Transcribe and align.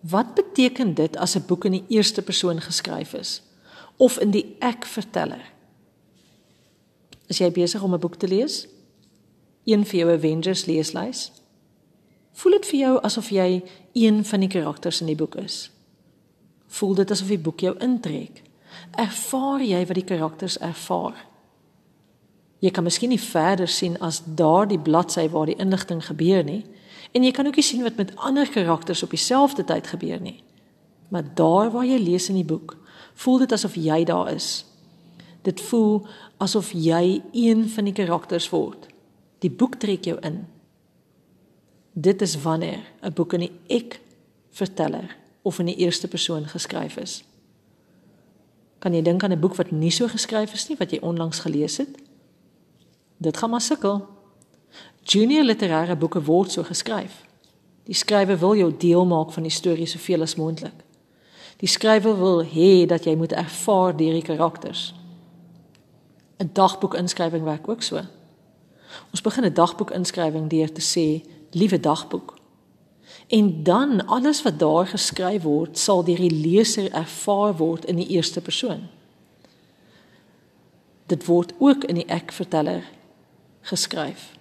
Wat 0.00 0.34
beteken 0.34 0.94
dit 0.94 1.16
as 1.16 1.34
'n 1.36 1.46
boek 1.46 1.64
in 1.64 1.72
die 1.72 1.84
eerste 1.88 2.22
persoon 2.22 2.60
geskryf 2.60 3.12
is 3.14 3.42
of 3.96 4.18
in 4.18 4.30
die 4.30 4.56
ek-verteller? 4.58 5.52
Is 7.26 7.38
jy 7.38 7.50
besig 7.50 7.82
om 7.82 7.94
'n 7.94 8.00
boek 8.00 8.16
te 8.16 8.28
lees? 8.28 8.66
Een 9.64 9.86
vir 9.86 9.98
jou 9.98 10.12
Avengers 10.12 10.64
leeslys? 10.64 11.32
Voel 12.32 12.52
dit 12.52 12.66
vir 12.66 12.78
jou 12.78 13.00
asof 13.02 13.30
jy 13.30 13.62
een 13.92 14.24
van 14.24 14.40
die 14.40 14.48
karakters 14.48 15.00
in 15.00 15.06
die 15.06 15.16
boek 15.16 15.34
is? 15.34 15.70
Voel 16.66 16.94
dit 16.94 17.10
asof 17.10 17.28
die 17.28 17.38
boek 17.38 17.60
jou 17.60 17.78
intrek? 17.78 18.42
Ervaar 18.90 19.62
jy 19.62 19.86
wat 19.86 19.94
die 19.94 20.04
karakters 20.04 20.58
ervaar? 20.58 21.26
Jy 22.60 22.70
kan 22.70 22.84
miskien 22.84 23.08
nie 23.08 23.20
verder 23.20 23.68
sien 23.68 23.96
as 24.04 24.22
daardie 24.24 24.78
bladsy 24.78 25.28
waar 25.32 25.46
die 25.46 25.58
inligting 25.58 26.02
gebeur 26.06 26.44
nie. 26.44 26.64
En 27.12 27.24
jy 27.24 27.30
kan 27.30 27.46
ook 27.46 27.58
nie 27.58 27.64
sien 27.64 27.82
wat 27.82 27.96
met 27.96 28.16
ander 28.16 28.48
karakters 28.48 29.02
op 29.02 29.10
dieselfde 29.10 29.64
tyd 29.64 29.86
gebeur 29.86 30.20
nie. 30.20 30.42
Maar 31.08 31.34
daar 31.34 31.70
waar 31.70 31.86
jy 31.86 31.98
lees 31.98 32.28
in 32.28 32.38
die 32.38 32.46
boek, 32.46 32.76
voel 33.14 33.38
dit 33.38 33.52
asof 33.52 33.74
jy 33.74 34.04
daar 34.04 34.30
is. 34.32 34.64
Dit 35.42 35.60
voel 35.60 36.06
asof 36.38 36.72
jy 36.72 37.22
een 37.32 37.68
van 37.68 37.84
die 37.84 37.96
karakters 37.96 38.48
word. 38.52 38.86
Die 39.40 39.50
boek 39.50 39.74
trek 39.80 40.04
jou 40.04 40.18
in. 40.20 40.44
Dit 41.92 42.22
is 42.22 42.36
wanneer 42.42 42.84
'n 43.02 43.12
boek 43.12 43.32
in 43.32 43.40
die 43.40 43.52
ek 43.66 44.00
verteller 44.50 45.16
of 45.42 45.58
in 45.58 45.66
die 45.66 45.76
eerste 45.76 46.08
persoon 46.08 46.46
geskryf 46.46 46.96
is. 46.96 47.24
Kan 48.78 48.94
jy 48.94 49.02
dink 49.02 49.22
aan 49.22 49.32
'n 49.32 49.40
boek 49.40 49.56
wat 49.56 49.70
nie 49.70 49.90
so 49.90 50.08
geskryf 50.08 50.52
is 50.52 50.68
nie 50.68 50.76
wat 50.78 50.90
jy 50.90 50.98
onlangs 51.02 51.38
gelees 51.38 51.76
het? 51.76 51.88
Dit 53.16 53.36
gaan 53.36 53.50
maar 53.50 53.60
sukkel. 53.60 54.06
Junior 55.10 55.42
literêre 55.42 55.96
boeke 55.98 56.20
word 56.22 56.52
so 56.54 56.62
geskryf. 56.62 57.24
Die 57.88 57.96
skrywer 57.98 58.38
wil 58.38 58.54
jou 58.54 58.70
deel 58.78 59.06
maak 59.10 59.32
van 59.34 59.42
die 59.42 59.50
storie 59.50 59.88
soveel 59.90 60.22
as 60.22 60.36
moontlik. 60.38 60.84
Die 61.58 61.68
skrywer 61.68 62.14
wil 62.14 62.44
hê 62.46 62.86
dat 62.86 63.08
jy 63.08 63.16
moet 63.18 63.34
ervaar 63.34 63.96
deur 63.96 64.14
die 64.14 64.22
karakters. 64.22 64.94
'n 66.38 66.50
Dagboek 66.52 66.94
inskrywing 66.94 67.44
werk 67.44 67.68
ook 67.68 67.82
so. 67.82 68.00
Ons 69.10 69.22
begin 69.22 69.44
'n 69.44 69.54
dagboek 69.54 69.90
inskrywing 69.90 70.48
deur 70.48 70.72
te 70.72 70.80
sê, 70.80 71.26
"Liewe 71.50 71.80
dagboek." 71.80 72.38
En 73.28 73.62
dan 73.62 74.06
alles 74.06 74.42
wat 74.42 74.58
daar 74.58 74.86
geskryf 74.86 75.42
word, 75.42 75.78
sal 75.78 76.04
deur 76.04 76.16
die 76.16 76.30
leser 76.30 76.92
ervaar 76.92 77.56
word 77.56 77.84
in 77.84 77.96
die 77.96 78.08
eerste 78.08 78.40
persoon. 78.40 78.88
Dit 81.06 81.26
word 81.26 81.52
ook 81.58 81.84
in 81.84 81.94
die 81.94 82.06
ek-verteller 82.06 82.84
geskryf. 83.60 84.39